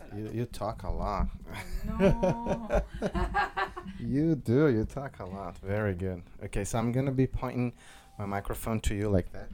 That's. 0.00 0.14
You, 0.16 0.30
you 0.32 0.44
talk 0.46 0.82
a 0.84 0.90
lot. 0.90 1.28
No. 1.86 2.82
You 4.00 4.34
do. 4.34 4.68
You 4.68 4.84
talk 4.84 5.18
a 5.20 5.24
lot. 5.24 5.58
Very 5.58 5.94
good. 5.94 6.22
Okay, 6.44 6.64
so 6.64 6.78
I'm 6.78 6.92
gonna 6.92 7.12
be 7.12 7.26
pointing 7.26 7.72
my 8.18 8.26
microphone 8.26 8.80
to 8.80 8.94
you 8.94 9.08
like 9.08 9.30
that, 9.32 9.48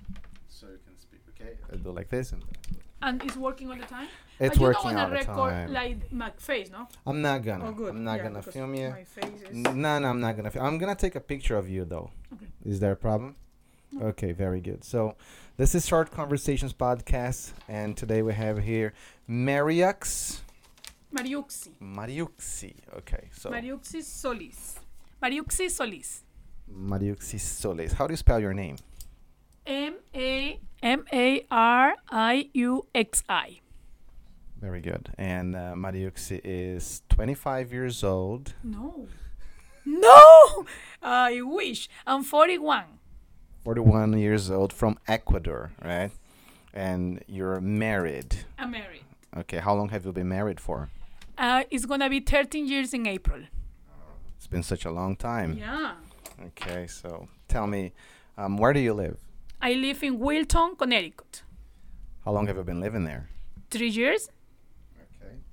so 0.48 0.66
you 0.66 0.78
can 0.86 0.96
speak. 0.98 1.20
Okay, 1.34 1.52
I 1.72 1.76
do 1.76 1.90
like 1.90 2.08
this, 2.08 2.32
and 2.32 2.42
and 3.02 3.22
it's 3.24 3.36
working 3.36 3.70
all 3.70 3.76
the 3.76 3.84
time. 3.84 4.08
it's 4.38 4.56
but 4.56 4.60
you 4.60 4.66
working 4.68 4.90
don't 4.92 4.98
all 5.00 5.08
the 5.08 5.14
record 5.14 5.50
time. 5.50 5.72
like 5.72 6.12
my 6.12 6.30
face, 6.36 6.70
no? 6.70 6.88
I'm 7.06 7.20
not 7.22 7.42
gonna. 7.42 7.68
Oh, 7.68 7.72
good. 7.72 7.90
I'm 7.94 8.04
not 8.04 8.18
Yeah, 8.18 8.22
gonna 8.24 8.42
film 8.42 8.74
you. 8.74 8.90
My 8.90 9.04
face 9.04 9.42
is. 9.50 9.56
No, 9.56 9.98
no, 9.98 10.08
I'm 10.08 10.20
not 10.20 10.36
gonna. 10.36 10.50
Film. 10.50 10.64
I'm 10.66 10.78
gonna 10.78 10.94
take 10.96 11.14
a 11.16 11.20
picture 11.20 11.56
of 11.56 11.68
you 11.68 11.84
though. 11.84 12.10
Okay. 12.32 12.46
Is 12.64 12.80
there 12.80 12.92
a 12.92 12.96
problem? 12.96 13.36
Okay, 13.98 14.32
very 14.32 14.60
good. 14.60 14.84
So, 14.84 15.16
this 15.56 15.74
is 15.74 15.86
Short 15.86 16.10
Conversations 16.10 16.72
podcast, 16.72 17.52
and 17.68 17.96
today 17.96 18.22
we 18.22 18.32
have 18.34 18.58
here 18.62 18.92
Mariux 19.28 20.40
Mariuxi. 21.12 21.70
Mariuxi. 21.82 22.74
Okay, 22.98 23.28
so 23.32 23.50
Mariuxi 23.50 24.02
Solis. 24.02 24.78
Mariuxi 25.22 25.68
Solis. 25.70 26.22
Mariuxi 26.72 27.40
Solis. 27.40 27.92
How 27.94 28.06
do 28.06 28.12
you 28.12 28.16
spell 28.16 28.38
your 28.38 28.54
name? 28.54 28.76
M 29.66 29.96
A 30.14 30.60
M 30.82 31.04
A 31.12 31.44
R 31.50 31.94
I 32.10 32.48
U 32.54 32.86
X 32.94 33.24
I. 33.28 33.58
Very 34.60 34.80
good. 34.80 35.10
And 35.18 35.56
uh, 35.56 35.72
Mariuxi 35.74 36.40
is 36.44 37.02
25 37.08 37.72
years 37.72 38.04
old. 38.04 38.54
No. 38.62 39.08
No! 39.86 40.66
I 41.02 41.40
wish. 41.40 41.88
I'm 42.06 42.22
41. 42.22 42.84
41 43.64 44.18
years 44.18 44.50
old 44.50 44.72
from 44.72 44.98
Ecuador, 45.06 45.72
right? 45.84 46.10
And 46.72 47.22
you're 47.26 47.60
married. 47.60 48.36
I'm 48.58 48.70
married. 48.70 49.04
Okay, 49.36 49.58
how 49.58 49.74
long 49.74 49.90
have 49.90 50.04
you 50.06 50.12
been 50.12 50.28
married 50.28 50.60
for? 50.60 50.88
Uh, 51.36 51.64
it's 51.70 51.84
gonna 51.84 52.08
be 52.08 52.20
13 52.20 52.66
years 52.66 52.94
in 52.94 53.06
April. 53.06 53.42
It's 54.36 54.46
been 54.46 54.62
such 54.62 54.84
a 54.84 54.90
long 54.90 55.16
time. 55.16 55.58
Yeah. 55.58 55.94
Okay, 56.46 56.86
so 56.86 57.28
tell 57.48 57.66
me, 57.66 57.92
um, 58.38 58.56
where 58.56 58.72
do 58.72 58.80
you 58.80 58.94
live? 58.94 59.18
I 59.60 59.74
live 59.74 60.02
in 60.02 60.18
Wilton, 60.18 60.74
Connecticut. 60.76 61.42
How 62.24 62.32
long 62.32 62.46
have 62.46 62.56
you 62.56 62.62
been 62.62 62.80
living 62.80 63.04
there? 63.04 63.28
Three 63.70 63.88
years. 63.88 64.30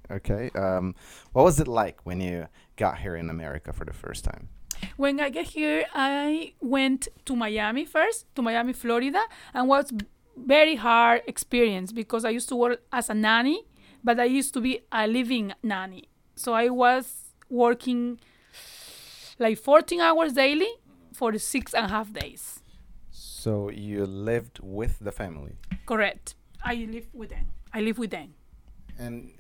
Okay. 0.10 0.48
Okay. 0.48 0.60
Um, 0.60 0.96
what 1.34 1.44
was 1.44 1.60
it 1.60 1.68
like 1.68 2.06
when 2.06 2.22
you 2.22 2.48
got 2.78 3.00
here 3.00 3.16
in 3.18 3.30
America 3.30 3.74
for 3.74 3.84
the 3.84 3.94
first 3.94 4.24
time? 4.24 4.48
When 4.96 5.20
I 5.20 5.30
get 5.30 5.48
here, 5.48 5.86
I 5.94 6.54
went 6.62 7.08
to 7.26 7.36
Miami 7.36 7.86
first, 7.86 8.26
to 8.36 8.42
Miami, 8.42 8.74
Florida, 8.74 9.22
and 9.54 9.68
was 9.68 9.92
very 10.36 10.76
hard 10.76 11.22
experience 11.28 11.92
because 11.92 12.26
I 12.26 12.30
used 12.30 12.50
to 12.50 12.56
work 12.56 12.82
as 12.92 13.10
a 13.10 13.14
nanny, 13.14 13.66
but 14.04 14.20
I 14.20 14.26
used 14.26 14.54
to 14.56 14.62
be 14.62 14.82
a 14.92 15.08
living 15.08 15.54
nanny. 15.64 16.10
So 16.36 16.54
I 16.54 16.70
was 16.70 17.34
working 17.50 18.20
like 19.40 19.58
14 19.58 20.02
hours 20.02 20.34
daily 20.34 20.70
for 21.14 21.38
six 21.38 21.74
and 21.74 21.86
a 21.86 21.90
half 21.90 22.12
days. 22.14 22.62
So 23.12 23.70
you 23.70 24.06
lived 24.06 24.60
with 24.62 25.00
the 25.00 25.12
family, 25.12 25.58
Correct. 25.86 26.36
I 26.64 26.76
live 26.92 27.08
with 27.14 27.30
them. 27.30 27.46
I 27.74 27.82
live 27.82 27.98
with 27.98 28.12
them. 28.12 28.34
And 29.00 29.32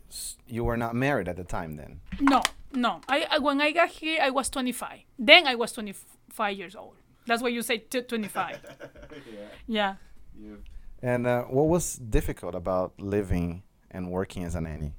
you 0.47 0.63
were 0.63 0.77
not 0.77 0.95
married 0.95 1.27
at 1.27 1.36
the 1.36 1.44
time 1.44 1.75
then. 1.75 2.00
No, 2.19 2.41
no. 2.73 3.02
I, 3.09 3.27
I 3.31 3.38
when 3.39 3.59
I 3.61 3.72
got 3.72 3.89
here, 3.89 4.19
I 4.22 4.30
was 4.30 4.49
25. 4.49 4.99
Then 5.19 5.47
I 5.47 5.55
was 5.55 5.72
25 5.73 6.58
years 6.58 6.75
old. 6.75 6.95
That's 7.25 7.41
why 7.41 7.49
you 7.49 7.61
say 7.61 7.80
t- 7.80 8.02
25. 8.02 8.59
yeah. 9.67 9.95
Yeah. 10.39 10.55
And 11.02 11.27
uh, 11.27 11.44
what 11.44 11.67
was 11.67 11.95
difficult 11.97 12.55
about 12.55 12.94
living 12.99 13.64
and 13.91 14.09
working 14.11 14.44
as 14.44 14.55
a 14.55 14.61
nanny? 14.61 14.94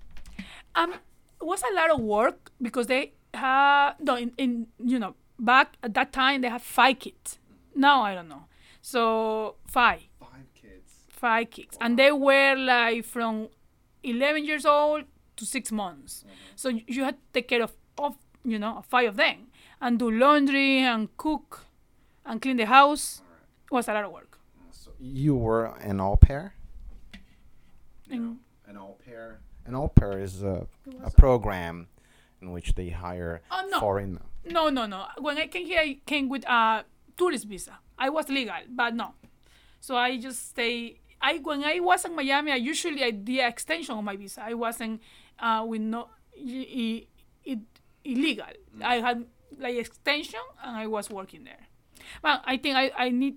Um, 0.74 0.92
it 0.92 1.44
was 1.44 1.62
a 1.62 1.74
lot 1.74 1.90
of 1.90 2.00
work 2.00 2.50
because 2.60 2.86
they 2.86 3.12
had 3.34 3.92
no 4.00 4.16
in, 4.16 4.32
in 4.38 4.66
you 4.78 4.98
know 4.98 5.14
back 5.38 5.76
at 5.82 5.94
that 5.94 6.12
time 6.12 6.40
they 6.40 6.48
had 6.48 6.62
five 6.62 6.98
kids. 6.98 7.38
Now 7.74 8.02
I 8.02 8.14
don't 8.14 8.28
know. 8.28 8.44
So 8.80 9.56
five, 9.66 10.02
Five 10.20 10.46
kids. 10.54 10.92
five 11.08 11.50
kids, 11.50 11.76
and 11.80 11.98
they 11.98 12.12
were 12.12 12.54
like 12.56 13.04
from 13.04 13.48
11 14.02 14.44
years 14.44 14.64
old 14.66 15.04
to 15.36 15.44
six 15.46 15.70
months. 15.72 16.24
Mm-hmm. 16.24 16.34
So 16.56 16.68
you- 16.68 16.84
you 16.86 17.04
had 17.04 17.14
to 17.16 17.22
take 17.32 17.48
care 17.48 17.62
of 17.62 17.72
of 17.98 18.16
you 18.44 18.58
know 18.58 18.82
five 18.88 19.08
of 19.08 19.16
them 19.16 19.48
and 19.80 19.98
do 19.98 20.10
laundry 20.10 20.78
and 20.78 21.08
cook 21.16 21.66
and 22.24 22.40
clean 22.40 22.56
the 22.56 22.66
house. 22.66 23.22
It 23.66 23.72
was 23.72 23.88
a 23.88 23.92
lot 23.92 24.04
of 24.04 24.12
work. 24.12 24.38
So 24.70 24.92
you 25.00 25.34
were 25.36 25.66
an 25.80 26.00
au 26.00 26.16
pair. 26.16 26.54
And 28.10 28.38
An 28.66 28.76
au 28.76 28.96
pair. 29.04 29.40
An 29.66 29.74
au 29.74 29.88
pair 29.88 30.18
is 30.18 30.42
a, 30.42 30.66
a 30.86 30.90
was- 31.04 31.14
program 31.14 31.88
in 32.40 32.52
which 32.52 32.74
they 32.74 32.90
hire 32.90 33.42
Oh, 33.50 33.66
no. 33.70 33.80
foreign. 33.80 34.20
No, 34.44 34.68
no, 34.70 34.86
no. 34.86 35.06
When 35.18 35.36
I 35.36 35.46
came 35.48 35.66
here, 35.66 35.80
I 35.80 35.98
came 36.06 36.28
with 36.28 36.44
a 36.48 36.84
tourist 37.16 37.44
visa. 37.46 37.78
I 37.98 38.08
was 38.08 38.28
legal, 38.28 38.54
but 38.70 38.94
no. 38.94 39.14
So 39.80 39.96
I 39.96 40.18
just 40.18 40.50
stay. 40.50 41.00
I 41.20 41.38
when 41.38 41.64
I 41.64 41.80
was 41.80 42.04
in 42.04 42.14
Miami, 42.14 42.52
I 42.52 42.56
usually 42.56 43.02
I 43.02 43.10
did 43.10 43.40
an 43.40 43.48
extension 43.48 43.94
of 43.96 44.04
my 44.04 44.16
visa. 44.16 44.42
I 44.44 44.54
wasn't 44.54 45.00
uh, 45.38 45.64
with 45.66 45.80
no 45.80 46.08
it, 46.34 47.08
illegal. 48.04 48.46
I 48.82 48.96
had 49.00 49.24
like 49.58 49.76
extension, 49.76 50.40
and 50.62 50.76
I 50.76 50.86
was 50.86 51.10
working 51.10 51.44
there. 51.44 51.66
But 52.22 52.42
I 52.44 52.56
think 52.56 52.76
I 52.76 52.90
I 52.96 53.08
need 53.10 53.36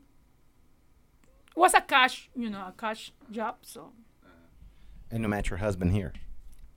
was 1.56 1.74
a 1.74 1.82
cash, 1.82 2.30
you 2.36 2.50
know, 2.50 2.60
a 2.60 2.74
cash 2.78 3.12
job. 3.32 3.56
So 3.64 3.92
And 5.12 5.24
you 5.24 5.28
met 5.30 5.50
your 5.50 5.58
husband 5.60 5.92
here. 5.92 6.14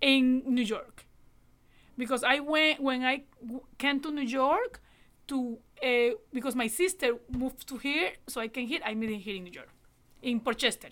in 0.01 0.43
New 0.47 0.63
York 0.65 1.07
because 1.97 2.23
I 2.25 2.41
went 2.41 2.81
when 2.81 3.03
I 3.05 3.25
came 3.79 4.01
to 4.01 4.11
New 4.11 4.27
York 4.43 4.81
to 5.29 5.59
uh, 5.83 6.11
because 6.33 6.55
my 6.57 6.67
sister 6.69 7.09
moved 7.31 7.67
to 7.69 7.77
here, 7.79 8.13
so 8.27 8.41
I 8.41 8.49
came 8.49 8.67
here. 8.67 8.81
I 8.85 8.95
met 8.95 9.11
him 9.11 9.21
here 9.21 9.37
in 9.37 9.45
New 9.45 9.53
York, 9.53 9.71
in 10.25 10.41
Port 10.41 10.59
Chester. 10.59 10.89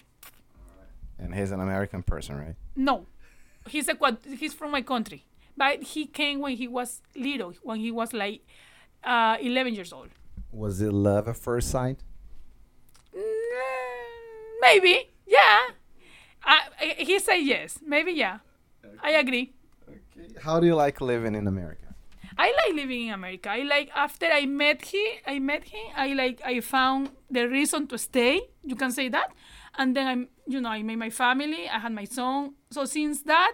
And 1.18 1.34
he's 1.34 1.50
an 1.52 1.60
American 1.60 2.02
person, 2.02 2.36
right? 2.36 2.56
No, 2.76 3.06
he's 3.68 3.88
a 3.88 3.96
he's 4.38 4.54
from 4.54 4.70
my 4.72 4.82
country, 4.82 5.24
but 5.56 5.82
he 5.82 6.06
came 6.06 6.40
when 6.40 6.56
he 6.56 6.66
was 6.68 7.00
little, 7.16 7.52
when 7.62 7.78
he 7.80 7.90
was 7.90 8.12
like 8.12 8.40
uh, 9.04 9.36
11 9.40 9.74
years 9.74 9.92
old. 9.92 10.08
Was 10.52 10.80
it 10.80 10.92
love 10.92 11.28
at 11.28 11.36
first 11.36 11.70
sight? 11.70 11.98
Mm, 13.14 14.60
maybe, 14.60 15.08
yeah. 15.26 15.58
I, 16.44 16.58
I- 16.80 16.94
he 16.98 17.18
said 17.18 17.36
yes, 17.36 17.78
maybe 17.86 18.12
yeah. 18.12 18.38
I 19.02 19.10
agree. 19.12 19.52
Okay. 19.88 20.28
How 20.42 20.60
do 20.60 20.66
you 20.66 20.74
like 20.74 21.00
living 21.00 21.34
in 21.34 21.46
America? 21.46 21.81
I 22.38 22.52
like 22.52 22.74
living 22.74 23.08
in 23.08 23.14
America. 23.14 23.50
I 23.50 23.62
like 23.62 23.90
after 23.94 24.26
I 24.26 24.46
met 24.46 24.82
him, 24.86 25.12
I 25.26 25.38
met 25.38 25.64
him. 25.64 25.86
I 25.96 26.12
like 26.14 26.40
I 26.44 26.60
found 26.60 27.10
the 27.30 27.48
reason 27.48 27.86
to 27.88 27.98
stay. 27.98 28.40
You 28.62 28.76
can 28.76 28.92
say 28.92 29.08
that, 29.08 29.32
and 29.76 29.96
then 29.96 30.06
I'm 30.06 30.28
you 30.46 30.60
know 30.60 30.70
I 30.70 30.82
made 30.82 30.96
my 30.98 31.10
family. 31.10 31.68
I 31.68 31.78
had 31.78 31.92
my 31.92 32.04
son. 32.04 32.54
So 32.70 32.84
since 32.84 33.22
that, 33.22 33.52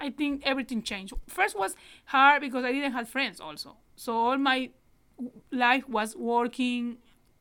I 0.00 0.10
think 0.10 0.42
everything 0.44 0.82
changed. 0.82 1.14
First 1.28 1.58
was 1.58 1.74
hard 2.06 2.42
because 2.42 2.64
I 2.64 2.72
didn't 2.72 2.92
have 2.92 3.08
friends 3.08 3.40
also. 3.40 3.76
So 3.94 4.16
all 4.16 4.38
my 4.38 4.70
life 5.50 5.88
was 5.88 6.16
working 6.16 6.98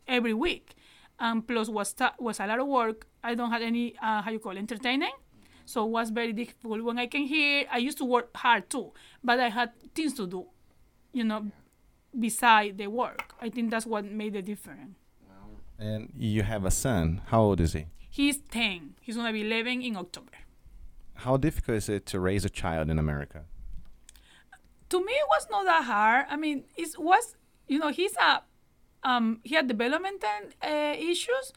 every 0.07 0.33
week, 0.33 0.75
and 1.19 1.45
plus 1.47 1.67
was 1.67 1.93
ta- 1.93 2.15
was 2.19 2.39
a 2.39 2.47
lot 2.47 2.59
of 2.59 2.67
work. 2.67 3.07
I 3.23 3.33
don't 3.35 3.51
have 3.51 3.61
any 3.61 3.95
uh, 4.01 4.21
how 4.21 4.31
you 4.31 4.39
call 4.39 4.53
it, 4.53 4.59
entertaining. 4.59 5.13
So 5.65 5.83
it 5.85 5.89
was 5.89 6.11
very 6.11 6.31
difficult. 6.31 6.83
When 6.83 6.99
I 6.99 7.07
came 7.07 7.25
here, 7.25 7.65
I 7.71 7.79
used 7.79 7.97
to 7.97 8.05
work 8.05 8.29
hard 8.37 8.69
too, 8.69 8.93
but 9.23 9.39
I 9.39 9.49
had 9.49 9.71
things 9.95 10.13
to 10.13 10.27
do 10.27 10.45
you 11.15 11.23
know, 11.23 11.47
beside 12.17 12.77
the 12.77 12.87
work. 12.87 13.33
I 13.41 13.49
think 13.49 13.71
that's 13.71 13.85
what 13.85 14.03
made 14.03 14.33
the 14.33 14.41
difference. 14.41 14.97
And 15.79 16.11
you 16.17 16.43
have 16.43 16.65
a 16.65 16.71
son. 16.71 17.21
How 17.27 17.41
old 17.41 17.59
is 17.61 17.73
he? 17.73 17.85
He's 18.09 18.37
10. 18.37 18.95
He's 19.01 19.15
going 19.15 19.27
to 19.27 19.33
be 19.33 19.41
11 19.41 19.81
in 19.81 19.95
October. 19.95 20.31
How 21.15 21.37
difficult 21.37 21.77
is 21.77 21.89
it 21.89 22.05
to 22.07 22.19
raise 22.19 22.43
a 22.45 22.49
child 22.49 22.89
in 22.89 22.99
America? 22.99 23.45
To 24.89 24.99
me, 24.99 25.13
it 25.13 25.27
was 25.27 25.47
not 25.49 25.65
that 25.65 25.83
hard. 25.85 26.25
I 26.29 26.35
mean, 26.35 26.65
it 26.75 26.89
was, 26.97 27.35
you 27.67 27.79
know, 27.79 27.89
he's 27.89 28.15
a, 28.17 28.41
um, 29.03 29.39
he 29.43 29.55
had 29.55 29.67
developmental 29.67 30.29
uh, 30.61 30.95
issues, 30.97 31.53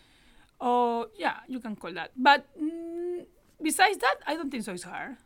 or 0.60 1.08
yeah, 1.16 1.38
you 1.48 1.60
can 1.60 1.74
call 1.76 1.92
that. 1.92 2.12
But 2.16 2.46
mm, 2.60 3.24
besides 3.62 3.98
that, 3.98 4.16
I 4.26 4.34
don't 4.34 4.50
think 4.50 4.64
so. 4.64 4.72
It's 4.72 4.84
hard. 4.84 5.16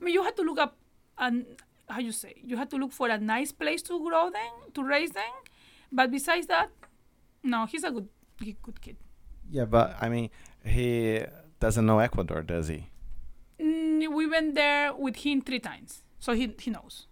I 0.00 0.04
mean, 0.04 0.14
you 0.14 0.22
have 0.22 0.34
to 0.36 0.42
look 0.42 0.58
up, 0.58 0.76
and 1.18 1.46
how 1.88 2.00
you 2.00 2.12
say, 2.12 2.34
you 2.42 2.56
have 2.56 2.68
to 2.70 2.76
look 2.76 2.92
for 2.92 3.08
a 3.08 3.18
nice 3.18 3.52
place 3.52 3.82
to 3.82 3.98
grow 4.00 4.30
them, 4.30 4.52
to 4.74 4.82
raise 4.82 5.10
them. 5.10 5.32
But 5.92 6.10
besides 6.10 6.46
that, 6.48 6.70
no, 7.42 7.66
he's 7.66 7.84
a 7.84 7.90
good, 7.90 8.08
he- 8.40 8.56
good 8.62 8.80
kid. 8.80 8.96
Yeah, 9.50 9.66
but 9.66 9.96
I 10.00 10.08
mean, 10.08 10.30
he 10.64 11.22
doesn't 11.60 11.84
know 11.86 11.98
Ecuador, 11.98 12.42
does 12.42 12.68
he? 12.68 12.88
Mm, 13.60 14.12
we 14.14 14.26
went 14.26 14.54
there 14.54 14.92
with 14.94 15.16
him 15.16 15.40
three 15.42 15.60
times, 15.60 16.02
so 16.18 16.32
he 16.32 16.54
he 16.58 16.70
knows. 16.70 17.06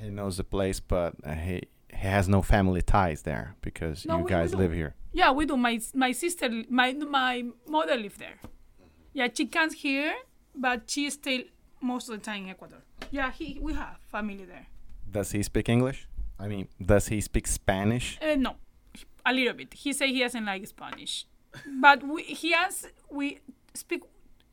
He 0.00 0.10
knows 0.10 0.36
the 0.38 0.44
place, 0.44 0.80
but 0.80 1.14
uh, 1.24 1.34
he 1.34 1.62
he 1.90 2.06
has 2.08 2.28
no 2.28 2.42
family 2.42 2.82
ties 2.82 3.22
there 3.22 3.54
because 3.60 4.04
No, 4.04 4.14
you 4.14 4.18
we- 4.18 4.24
we 4.24 4.30
guys 4.30 4.50
do. 4.50 4.56
live 4.58 4.72
here. 4.72 4.94
Yeah, 5.12 5.30
we 5.30 5.46
do. 5.46 5.56
My 5.56 5.78
my 5.94 6.10
sister, 6.12 6.48
my 6.68 6.92
my 6.94 7.44
mother 7.68 7.96
lived 7.96 8.18
there. 8.18 8.38
Yeah, 9.12 9.28
she 9.32 9.46
comes 9.46 9.74
here, 9.74 10.14
but 10.56 10.90
she 10.90 11.08
stay 11.10 11.50
most 11.84 12.08
of 12.08 12.16
the 12.18 12.24
time 12.24 12.44
in 12.44 12.50
Ecuador. 12.50 12.78
Yeah, 13.10 13.30
he 13.30 13.58
we 13.60 13.74
have 13.74 13.98
family 14.10 14.44
there. 14.44 14.66
Does 15.10 15.30
he 15.32 15.42
speak 15.42 15.68
English? 15.68 16.08
I 16.38 16.48
mean, 16.48 16.68
does 16.84 17.08
he 17.08 17.20
speak 17.20 17.46
Spanish? 17.46 18.18
Uh, 18.20 18.34
no, 18.36 18.56
a 19.24 19.32
little 19.32 19.52
bit. 19.54 19.72
He 19.74 19.92
say 19.92 20.12
he 20.12 20.20
doesn't 20.20 20.44
like 20.44 20.66
Spanish, 20.66 21.26
but 21.80 22.02
we, 22.02 22.22
he 22.22 22.54
ans- 22.54 22.86
we 23.10 23.38
speak 23.74 24.02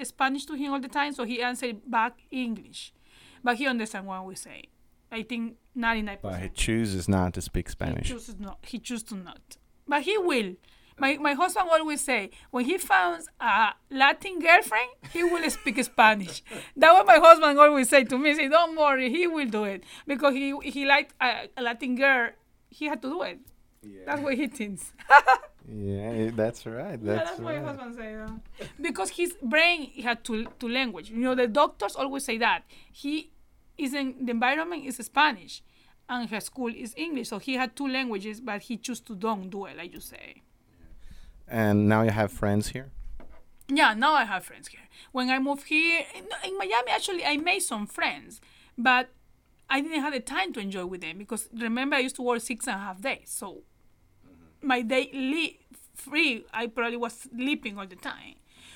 Spanish 0.04 0.46
to 0.46 0.54
him 0.56 0.74
all 0.74 0.80
the 0.80 0.88
time, 0.88 1.14
so 1.14 1.24
he 1.24 1.42
answered 1.42 1.78
back 1.90 2.14
English, 2.30 2.94
but 3.44 3.56
he 3.58 3.66
understand 3.66 4.06
what 4.06 4.26
we 4.26 4.36
say. 4.36 4.64
I 5.12 5.24
think 5.24 5.56
ninety 5.74 6.02
nine 6.04 6.18
But 6.22 6.40
he 6.40 6.50
chooses 6.50 7.08
not 7.10 7.34
to 7.34 7.42
speak 7.42 7.70
Spanish. 7.70 8.08
He 8.08 8.14
chooses 8.14 8.40
not. 8.40 8.60
He 8.62 8.78
chooses 8.80 9.04
to 9.10 9.16
not, 9.16 9.58
but 9.88 10.04
he 10.04 10.18
will. 10.18 10.56
My, 11.02 11.18
my 11.18 11.34
husband 11.34 11.68
always 11.72 12.02
say 12.02 12.30
when 12.52 12.64
he 12.66 12.78
finds 12.78 13.28
a 13.40 13.70
Latin 13.90 14.40
girlfriend, 14.40 14.90
he 15.12 15.24
will 15.24 15.50
speak 15.50 15.84
Spanish. 15.84 16.44
That's 16.78 16.94
what 16.94 17.08
my 17.08 17.18
husband 17.18 17.58
always 17.60 17.90
say 17.90 18.04
to 18.04 18.18
me. 18.20 18.36
Say, 18.36 18.48
don't 18.50 18.76
worry, 18.78 19.10
he 19.10 19.26
will 19.26 19.48
do 19.48 19.64
it 19.64 19.84
because 20.06 20.34
he 20.36 20.54
he 20.64 20.86
liked 20.86 21.14
a, 21.20 21.50
a 21.58 21.62
Latin 21.64 21.96
girl. 21.96 22.30
He 22.70 22.86
had 22.86 23.02
to 23.02 23.10
do 23.10 23.22
it. 23.24 23.40
That's 24.06 24.22
what 24.22 24.36
he 24.36 24.48
thinks. 24.48 24.94
Yeah, 25.72 26.10
eh, 26.28 26.32
that's 26.34 26.66
right. 26.66 27.00
yeah, 27.02 27.14
That's 27.16 27.30
that's 27.30 27.40
what 27.40 27.54
my 27.56 27.62
husband 27.62 27.96
say. 27.96 28.16
though. 28.16 28.40
Because 28.82 29.10
his 29.12 29.32
brain 29.42 29.92
had 30.04 30.24
two 30.24 30.48
two 30.60 30.68
language. 30.68 31.10
You 31.12 31.18
know, 31.26 31.36
the 31.36 31.48
doctors 31.48 31.96
always 31.96 32.26
say 32.26 32.38
that 32.40 32.64
he 32.92 33.32
is 33.78 33.94
in 33.94 34.26
the 34.26 34.32
environment 34.32 34.86
is 34.86 34.98
Spanish, 34.98 35.62
and 36.10 36.30
her 36.30 36.42
school 36.42 36.72
is 36.86 36.94
English. 36.98 37.30
So 37.30 37.38
he 37.40 37.54
had 37.62 37.76
two 37.76 37.88
languages, 37.88 38.42
but 38.42 38.62
he 38.64 38.76
chose 38.78 39.00
to 39.02 39.16
don't 39.16 39.50
do 39.50 39.66
it, 39.66 39.78
like 39.78 39.94
you 39.94 40.00
say. 40.02 40.42
And 41.52 41.90
now 41.90 42.02
you 42.04 42.12
have 42.12 42.32
friends 42.32 42.70
here. 42.70 42.92
Yeah, 43.68 43.94
now 43.94 44.14
I 44.14 44.24
have 44.24 44.46
friends 44.46 44.70
here. 44.70 44.88
When 45.12 45.30
I 45.30 45.38
moved 45.40 45.68
here 45.68 46.04
in, 46.16 46.24
in 46.50 46.58
Miami, 46.58 46.92
actually, 46.92 47.26
I 47.26 47.36
made 47.38 47.60
some 47.60 47.86
friends, 47.88 48.40
but 48.78 49.10
I 49.70 49.82
didn't 49.82 50.02
have 50.02 50.14
the 50.14 50.22
time 50.22 50.54
to 50.54 50.60
enjoy 50.62 50.86
with 50.86 51.02
them 51.02 51.18
because 51.18 51.50
remember 51.54 51.98
I 51.98 52.00
used 52.00 52.16
to 52.16 52.22
work 52.22 52.42
six 52.42 52.68
and 52.68 52.76
a 52.78 52.80
half 52.80 53.02
days, 53.02 53.26
so 53.28 53.64
my 54.62 54.82
day 54.82 55.10
li- 55.14 55.60
free, 55.96 56.46
I 56.54 56.68
probably 56.68 56.98
was 56.98 57.14
sleeping 57.14 57.78
all 57.78 57.88
the 57.88 57.96
time, 57.98 58.36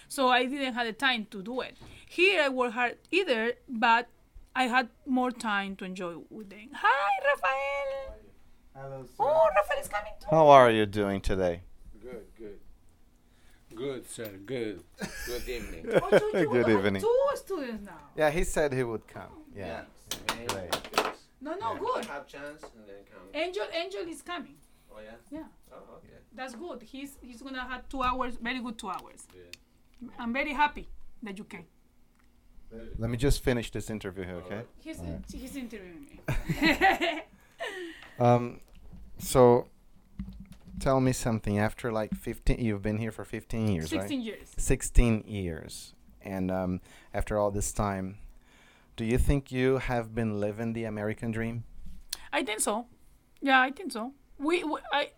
so 0.10 0.28
I 0.30 0.46
didn't 0.46 0.74
have 0.74 0.86
the 0.88 0.94
time 0.94 1.28
to 1.32 1.42
do 1.42 1.62
it. 1.62 1.78
Here 2.10 2.42
I 2.44 2.50
work 2.50 2.74
hard 2.74 2.98
either, 3.12 3.54
but 3.70 4.08
I 4.56 4.64
had 4.68 4.90
more 5.06 5.32
time 5.32 5.76
to 5.78 5.86
enjoy 5.86 6.16
with 6.30 6.50
them. 6.50 6.70
Hi, 6.74 7.12
Rafael. 7.30 8.16
Hello, 8.76 9.06
Oh, 9.20 9.48
Rafael 9.56 9.80
is 9.82 9.88
coming 9.88 10.12
too. 10.20 10.28
How 10.32 10.48
are 10.50 10.70
you 10.72 10.86
doing 10.86 11.22
today? 11.22 11.62
Good, 12.02 12.26
good. 12.38 12.60
Good, 13.76 14.10
sir. 14.10 14.30
Good. 14.46 14.82
Good 15.28 15.50
evening. 15.56 15.86
Oh, 16.02 16.10
you- 16.34 16.40
you 16.40 16.48
Good 16.50 16.68
have 16.68 16.86
evening. 16.86 17.02
Two 17.02 17.26
students 17.36 17.84
now. 17.86 18.00
Yeah, 18.16 18.30
he 18.32 18.44
said 18.44 18.74
he 18.74 18.84
would 18.84 19.06
come. 19.08 19.32
Yeah. 19.56 19.82
Maybe 20.38 20.48
Great. 20.54 20.76
No, 21.42 21.54
no, 21.56 21.74
yeah, 21.74 21.80
good. 21.80 22.06
Have 22.06 22.28
chance 22.28 22.64
and 22.64 22.88
then 22.88 23.02
come. 23.12 23.22
Angel, 23.34 23.66
Angel 23.74 24.02
is 24.08 24.22
coming. 24.22 24.56
Oh 24.92 25.00
yeah. 25.04 25.12
Yeah. 25.40 25.44
Oh 25.74 25.98
okay. 25.98 26.18
That's 26.34 26.56
good. 26.56 26.82
He's 26.84 27.18
he's 27.22 27.42
gonna 27.42 27.62
have 27.68 27.88
two 27.90 28.02
hours, 28.02 28.38
very 28.42 28.60
good 28.62 28.78
two 28.78 28.90
hours. 28.90 29.28
Yeah. 29.36 30.10
I'm 30.20 30.34
very 30.34 30.54
happy 30.54 30.88
that 31.24 31.38
you 31.38 31.44
came. 31.44 31.66
Let 32.98 33.10
me 33.10 33.18
just 33.18 33.42
finish 33.44 33.72
this 33.72 33.90
interview 33.90 34.26
here, 34.26 34.36
okay? 34.46 34.62
He's 34.80 35.00
Alright. 35.00 35.22
he's 35.34 35.56
interviewing 35.56 36.08
me. 36.10 37.22
Um, 38.20 38.62
so 39.18 39.68
tell 40.80 41.00
me 41.00 41.14
something. 41.14 41.58
After 41.60 41.92
like 41.92 42.14
15, 42.16 42.60
you've 42.60 42.82
been 42.82 42.98
here 42.98 43.12
for 43.12 43.26
15 43.26 43.68
years, 43.68 43.92
right? 43.92 44.02
Sixteen 44.02 44.22
years. 44.22 44.50
16 44.58 45.24
years. 45.28 45.94
And 46.22 46.50
um, 46.50 46.82
after 47.14 47.38
all 47.38 47.52
this 47.52 47.72
time, 47.72 48.18
do 48.96 49.06
you 49.06 49.18
think 49.18 49.52
you 49.52 49.78
have 49.78 50.16
been 50.16 50.40
living 50.40 50.74
the 50.74 50.86
American 50.86 51.32
dream? 51.32 51.64
I 52.34 52.44
think 52.44 52.60
so. 52.60 52.88
Yeah, 53.42 53.62
I 53.62 53.72
think 53.72 53.92
so. 53.92 54.14
We, 54.40 54.64
we 54.64 54.80
I 54.92 55.12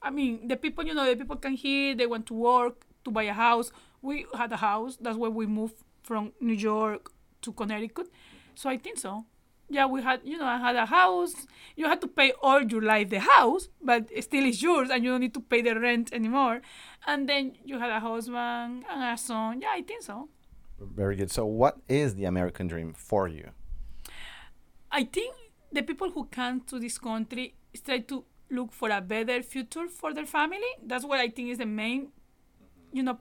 I 0.00 0.10
mean 0.10 0.48
the 0.48 0.56
people 0.56 0.84
you 0.84 0.94
know 0.94 1.04
the 1.04 1.16
people 1.16 1.36
can 1.36 1.52
hear 1.54 1.94
they 1.94 2.06
want 2.06 2.26
to 2.26 2.34
work 2.34 2.86
to 3.04 3.10
buy 3.10 3.24
a 3.24 3.32
house. 3.32 3.72
We 4.00 4.26
had 4.34 4.52
a 4.52 4.56
house. 4.56 4.96
That's 5.00 5.16
why 5.16 5.28
we 5.28 5.46
moved 5.46 5.74
from 6.02 6.32
New 6.40 6.54
York 6.54 7.10
to 7.42 7.52
Connecticut. 7.52 8.08
So 8.54 8.70
I 8.70 8.78
think 8.78 8.98
so. 8.98 9.24
Yeah, 9.68 9.86
we 9.86 10.02
had 10.02 10.20
you 10.24 10.38
know 10.38 10.46
I 10.46 10.58
had 10.58 10.76
a 10.76 10.86
house. 10.86 11.46
You 11.76 11.86
had 11.86 12.00
to 12.02 12.08
pay 12.08 12.32
all 12.42 12.62
your 12.62 12.82
life 12.82 13.10
the 13.10 13.20
house, 13.20 13.68
but 13.82 14.08
it 14.10 14.24
still 14.24 14.44
is 14.44 14.62
yours, 14.62 14.90
and 14.90 15.02
you 15.02 15.10
don't 15.10 15.20
need 15.20 15.34
to 15.34 15.40
pay 15.40 15.62
the 15.62 15.78
rent 15.78 16.12
anymore. 16.12 16.60
And 17.06 17.28
then 17.28 17.56
you 17.64 17.78
had 17.78 17.90
a 17.90 18.00
husband 18.00 18.84
and 18.90 19.02
a 19.02 19.16
son. 19.16 19.60
Yeah, 19.60 19.68
I 19.72 19.82
think 19.82 20.02
so. 20.02 20.28
Very 20.78 21.16
good. 21.16 21.30
So, 21.30 21.46
what 21.46 21.78
is 21.88 22.14
the 22.14 22.24
American 22.24 22.66
dream 22.66 22.92
for 22.92 23.28
you? 23.28 23.50
I 24.90 25.04
think 25.04 25.34
the 25.72 25.82
people 25.82 26.10
who 26.10 26.26
come 26.26 26.60
to 26.62 26.78
this 26.78 26.98
country 26.98 27.54
try 27.84 27.98
to 27.98 28.24
look 28.50 28.72
for 28.72 28.90
a 28.90 29.00
better 29.00 29.42
future 29.42 29.88
for 29.88 30.14
their 30.14 30.26
family. 30.26 30.72
That's 30.84 31.04
what 31.04 31.18
I 31.18 31.28
think 31.28 31.50
is 31.50 31.58
the 31.58 31.66
main, 31.66 32.08
you 32.92 33.02
know, 33.02 33.18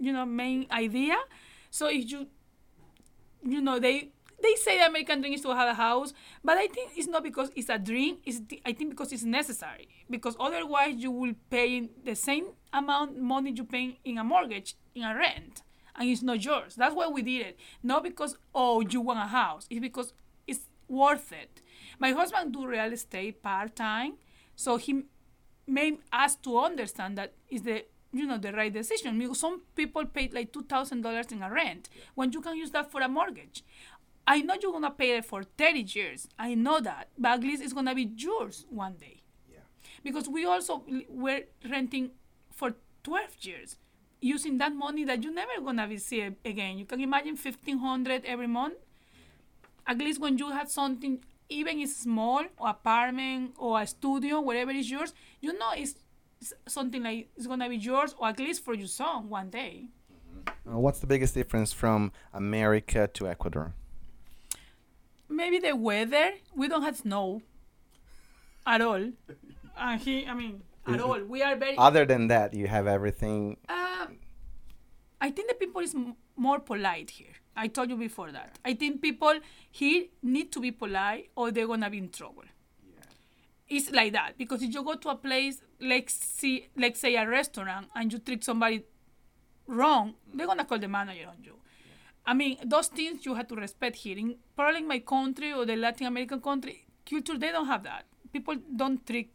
you 0.00 0.12
know, 0.12 0.26
main 0.26 0.66
idea. 0.70 1.16
So 1.70 1.86
if 1.86 2.10
you, 2.10 2.26
you 3.44 3.60
know, 3.60 3.78
they 3.78 4.10
they 4.42 4.54
say 4.56 4.78
the 4.78 4.86
American 4.86 5.20
dream 5.20 5.34
is 5.34 5.40
to 5.42 5.54
have 5.54 5.68
a 5.68 5.74
house, 5.74 6.12
but 6.44 6.56
I 6.56 6.66
think 6.66 6.92
it's 6.96 7.06
not 7.08 7.22
because 7.22 7.50
it's 7.54 7.68
a 7.68 7.78
dream. 7.78 8.18
It's 8.24 8.40
I 8.64 8.72
think 8.72 8.90
because 8.90 9.12
it's 9.12 9.24
necessary. 9.24 9.88
Because 10.10 10.36
otherwise 10.38 10.96
you 10.96 11.10
will 11.10 11.34
pay 11.50 11.88
the 12.04 12.14
same 12.14 12.46
amount 12.72 13.18
money 13.18 13.52
you 13.52 13.64
pay 13.64 13.98
in 14.04 14.18
a 14.18 14.24
mortgage 14.24 14.76
in 14.94 15.02
a 15.04 15.14
rent, 15.16 15.62
and 15.96 16.08
it's 16.08 16.22
not 16.22 16.44
yours. 16.44 16.74
That's 16.76 16.94
why 16.94 17.08
we 17.08 17.22
did 17.22 17.46
it. 17.46 17.58
Not 17.82 18.02
because 18.02 18.36
oh 18.54 18.80
you 18.80 19.00
want 19.00 19.18
a 19.18 19.26
house. 19.26 19.66
It's 19.70 19.80
because 19.80 20.12
it's 20.46 20.60
worth 20.88 21.32
it. 21.32 21.62
My 21.98 22.12
husband 22.12 22.52
do 22.52 22.66
real 22.66 22.92
estate 22.92 23.42
part 23.42 23.76
time, 23.76 24.14
so 24.56 24.76
he 24.76 25.04
made 25.66 25.98
us 26.12 26.36
to 26.36 26.58
understand 26.58 27.16
that 27.18 27.32
is 27.48 27.62
the 27.62 27.84
you 28.12 28.26
know 28.26 28.38
the 28.38 28.52
right 28.52 28.72
decision. 28.72 29.34
Some 29.34 29.62
people 29.74 30.04
pay 30.06 30.28
like 30.32 30.52
two 30.52 30.62
thousand 30.64 31.02
dollars 31.02 31.32
in 31.32 31.42
a 31.42 31.50
rent 31.50 31.88
when 32.14 32.32
you 32.32 32.40
can 32.40 32.56
use 32.56 32.70
that 32.72 32.90
for 32.90 33.00
a 33.00 33.08
mortgage. 33.08 33.64
I 34.32 34.36
know 34.46 34.54
you're 34.60 34.72
gonna 34.78 34.90
pay 35.02 35.10
it 35.18 35.24
for 35.30 35.40
thirty 35.60 35.82
years. 35.96 36.20
I 36.38 36.54
know 36.64 36.78
that, 36.88 37.04
but 37.22 37.30
at 37.36 37.42
least 37.48 37.62
it's 37.64 37.72
gonna 37.78 37.94
be 37.94 38.06
yours 38.26 38.56
one 38.82 38.94
day. 39.06 39.16
Yeah. 39.54 39.66
Because 40.06 40.26
we 40.36 40.42
also 40.52 40.74
were 41.24 41.42
renting 41.74 42.06
for 42.58 42.68
twelve 43.08 43.34
years, 43.48 43.70
using 44.20 44.54
that 44.58 44.72
money 44.74 45.04
that 45.04 45.22
you're 45.22 45.34
never 45.42 45.56
gonna 45.66 45.86
be 45.92 45.98
see 45.98 46.20
again. 46.52 46.78
You 46.80 46.86
can 46.92 47.00
imagine 47.00 47.36
fifteen 47.36 47.78
hundred 47.78 48.20
every 48.24 48.46
month 48.60 48.74
at 49.86 49.98
least 49.98 50.20
when 50.20 50.38
you 50.38 50.50
have 50.50 50.70
something 50.70 51.14
even 51.48 51.80
it's 51.80 51.96
small 51.96 52.42
or 52.58 52.68
apartment 52.70 53.52
or 53.58 53.80
a 53.80 53.86
studio 53.86 54.40
whatever 54.40 54.70
is 54.70 54.90
yours 54.90 55.12
you 55.40 55.52
know 55.58 55.72
it's, 55.76 55.94
it's 56.40 56.54
something 56.68 57.02
like 57.02 57.28
it's 57.36 57.46
gonna 57.46 57.68
be 57.68 57.76
yours 57.76 58.14
or 58.18 58.28
at 58.28 58.38
least 58.38 58.64
for 58.64 58.74
your 58.74 58.86
son 58.86 59.28
one 59.28 59.50
day 59.50 59.74
Uh, 60.70 60.78
what's 60.78 61.00
the 61.00 61.06
biggest 61.06 61.34
difference 61.34 61.72
from 61.72 62.12
America 62.32 63.08
to 63.16 63.26
Ecuador? 63.28 63.74
Maybe 65.32 65.58
the 65.58 65.74
weather 65.74 66.32
we 66.54 66.68
don't 66.68 66.82
have 66.82 66.96
snow 66.96 67.42
at 68.66 68.80
all 68.80 69.10
and 69.78 70.00
he 70.00 70.26
i 70.26 70.34
mean 70.34 70.62
at 70.86 71.00
all 71.00 71.20
we 71.24 71.42
are 71.42 71.56
very 71.56 71.76
Other 71.78 72.04
than 72.04 72.26
that, 72.28 72.54
you 72.54 72.66
have 72.66 72.88
everything. 72.88 73.56
Um, 73.68 74.18
I 75.20 75.30
think 75.30 75.48
the 75.48 75.54
people 75.54 75.80
is 75.80 75.94
m- 75.94 76.16
more 76.36 76.58
polite 76.58 77.10
here. 77.10 77.34
I 77.56 77.68
told 77.68 77.88
you 77.88 77.96
before 77.96 78.32
that. 78.32 78.58
I 78.64 78.74
think 78.74 79.00
people 79.00 79.34
here 79.70 80.06
need 80.24 80.50
to 80.50 80.60
be 80.60 80.72
polite 80.72 81.30
or 81.36 81.52
they're 81.52 81.68
gonna 81.68 81.88
be 81.88 81.98
in 81.98 82.08
trouble. 82.08 82.42
It's 83.68 83.92
like 83.92 84.12
that 84.14 84.36
because 84.36 84.60
if 84.60 84.74
you 84.74 84.82
go 84.82 84.94
to 84.96 85.08
a 85.10 85.14
place 85.14 85.62
like 85.80 86.10
see, 86.10 86.66
like 86.76 86.96
say 86.96 87.14
a 87.14 87.28
restaurant 87.28 87.86
and 87.94 88.12
you 88.12 88.18
treat 88.18 88.42
somebody 88.42 88.82
wrong, 89.68 90.14
they're 90.34 90.48
gonna 90.48 90.64
call 90.64 90.80
the 90.80 90.88
manager 90.88 91.28
on 91.28 91.44
you. 91.44 91.54
I 92.24 92.34
mean, 92.34 92.56
those 92.64 92.86
things 92.88 93.26
you 93.26 93.34
have 93.34 93.48
to 93.48 93.56
respect 93.56 93.96
here. 93.96 94.16
In 94.16 94.36
probably 94.56 94.80
in 94.80 94.88
my 94.88 95.00
country 95.00 95.52
or 95.52 95.64
the 95.66 95.76
Latin 95.76 96.06
American 96.06 96.40
country 96.40 96.86
culture, 97.08 97.36
they 97.36 97.50
don't 97.50 97.66
have 97.66 97.82
that. 97.82 98.04
People 98.32 98.56
don't 98.76 99.04
treat 99.06 99.32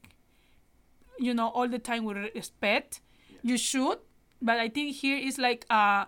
you 1.20 1.34
know 1.34 1.50
all 1.50 1.68
the 1.68 1.80
time 1.80 2.06
with 2.06 2.18
respect. 2.36 3.02
You 3.44 3.58
should 3.58 4.00
but 4.42 4.58
i 4.60 4.70
think 4.70 4.96
here 4.96 5.18
is 5.18 5.38
like 5.38 5.66
uh 5.70 6.06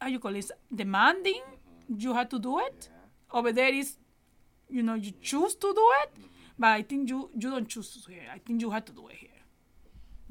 how 0.00 0.06
you 0.08 0.18
call 0.20 0.34
it? 0.36 0.50
Demanding. 0.74 1.42
You 1.88 2.14
have 2.14 2.28
to 2.28 2.38
do 2.38 2.58
it. 2.60 2.88
Over 3.32 3.52
there 3.52 3.72
is 3.72 3.96
you 4.68 4.82
know 4.82 4.94
you 4.94 5.12
choose 5.22 5.54
to 5.54 5.72
do 5.74 5.86
it 6.02 6.10
but 6.58 6.68
i 6.68 6.82
think 6.82 7.08
you 7.08 7.30
you 7.34 7.50
don't 7.50 7.68
choose 7.68 8.02
to 8.02 8.10
here. 8.10 8.28
I 8.32 8.38
think 8.38 8.60
you 8.60 8.70
have 8.70 8.84
to 8.86 8.92
do 8.92 9.08
it 9.08 9.16
here. 9.16 9.40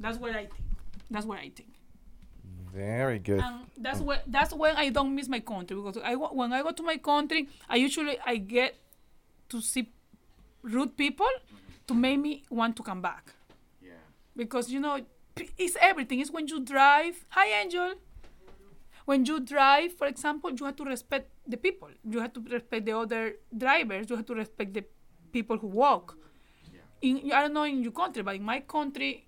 That's 0.00 0.18
what 0.18 0.30
i 0.32 0.46
think. 0.46 0.64
That's 1.10 1.26
what 1.26 1.38
i 1.38 1.50
think 1.54 1.77
Very 2.78 3.18
good. 3.18 3.40
and 3.40 3.66
that's 3.76 4.00
when 4.00 4.20
that's 4.26 4.52
when 4.54 4.76
I 4.76 4.90
don't 4.90 5.12
miss 5.14 5.28
my 5.28 5.40
country 5.40 5.74
because 5.76 5.98
I 5.98 6.14
when 6.14 6.52
I 6.52 6.62
go 6.62 6.70
to 6.70 6.82
my 6.82 6.96
country, 6.96 7.48
I 7.68 7.76
usually 7.76 8.16
I 8.24 8.36
get 8.36 8.78
to 9.50 9.60
see 9.60 9.90
rude 10.62 10.96
people 10.96 11.26
to 11.88 11.92
mm-hmm. 11.92 12.00
make 12.00 12.18
me 12.20 12.32
want 12.50 12.76
to 12.76 12.82
come 12.82 13.02
back 13.02 13.34
Yeah. 13.82 14.02
because 14.36 14.70
you 14.70 14.78
know 14.78 15.00
it's 15.56 15.76
everything. 15.80 16.20
It's 16.20 16.30
when 16.30 16.46
you 16.46 16.60
drive. 16.60 17.24
Hi, 17.30 17.46
Angel. 17.62 17.94
When 19.06 19.24
you 19.24 19.40
drive, 19.40 19.94
for 19.94 20.06
example, 20.06 20.50
you 20.50 20.66
have 20.66 20.76
to 20.76 20.84
respect 20.84 21.30
the 21.46 21.56
people. 21.56 21.88
You 22.04 22.20
have 22.20 22.32
to 22.34 22.40
respect 22.40 22.84
the 22.84 22.92
other 22.92 23.36
drivers. 23.56 24.10
You 24.10 24.16
have 24.16 24.26
to 24.26 24.34
respect 24.34 24.74
the 24.74 24.84
people 25.32 25.56
who 25.58 25.68
walk. 25.68 26.16
In 27.00 27.30
I 27.32 27.42
don't 27.42 27.54
know 27.54 27.64
in 27.64 27.82
your 27.82 27.92
country, 27.92 28.22
but 28.22 28.34
in 28.36 28.42
my 28.42 28.60
country, 28.60 29.27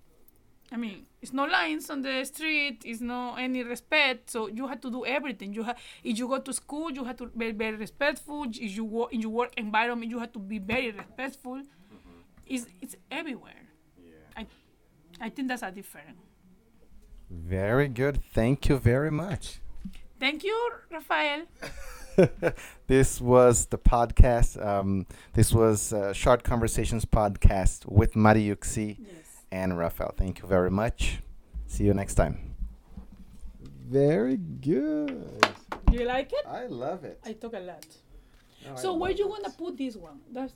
I 0.73 0.77
mean, 0.77 1.07
it's 1.21 1.33
no 1.33 1.45
lines 1.45 1.91
on 1.91 2.03
the 2.03 2.25
street. 2.25 2.83
It's 2.85 3.01
no 3.01 3.35
any 3.35 3.63
respect. 3.63 4.31
So 4.31 4.47
you 4.47 4.69
have 4.69 4.81
to 4.83 4.91
do 4.91 5.05
everything. 5.05 5.53
You 5.53 5.65
have 5.65 5.77
if 6.05 6.19
you 6.19 6.29
go 6.29 6.39
to 6.39 6.53
school, 6.53 6.91
you 6.93 7.05
have 7.05 7.17
to 7.17 7.27
be 7.27 7.51
very 7.53 7.77
respectful. 7.77 8.45
If 8.45 8.77
you 8.77 8.85
work 8.85 9.13
in 9.13 9.21
your 9.21 9.31
work 9.31 9.53
environment, 9.57 10.11
you 10.11 10.19
have 10.21 10.33
to 10.33 10.39
be 10.39 10.59
very 10.59 10.91
respectful. 10.93 11.63
It's 12.47 12.67
it's 12.81 12.97
everywhere. 13.11 13.69
I 14.37 14.47
I 15.21 15.29
think 15.29 15.49
that's 15.49 15.63
a 15.63 15.71
different. 15.71 16.17
Very 17.31 17.89
good. 17.89 18.23
Thank 18.33 18.69
you 18.69 18.79
very 18.79 19.11
much. 19.11 19.61
Thank 20.19 20.45
you, 20.45 20.71
Rafael. 20.91 21.43
this 22.87 23.21
was 23.21 23.67
the 23.67 23.79
podcast. 23.79 24.65
Um, 24.65 25.07
this 25.35 25.53
was 25.53 25.93
uh, 25.93 26.13
Short 26.13 26.43
Conversations 26.43 27.05
podcast 27.05 27.87
with 27.87 28.15
Mariuxi 28.15 28.99
Yes. 28.99 29.30
And 29.53 29.77
Rafael. 29.79 30.13
Thank 30.17 30.41
you 30.41 30.47
very 30.49 30.71
much. 30.71 31.21
See 31.67 31.85
you 31.85 31.95
next 31.95 32.15
time. 32.15 32.55
Very 33.89 34.37
good. 34.37 35.41
Do 35.87 35.97
you 35.99 36.05
like 36.07 36.33
it? 36.33 36.47
I 36.47 36.67
love 36.67 37.05
it. 37.05 37.19
I 37.25 37.33
talk 37.33 37.55
a 37.55 37.59
lot. 37.61 37.85
No, 38.65 38.77
So 38.77 38.95
where 38.95 39.11
love 39.11 39.19
you 39.19 39.27
it. 39.27 39.43
gonna 39.43 39.55
put 39.57 39.77
this 39.77 39.97
one? 39.97 40.21
That's 40.31 40.53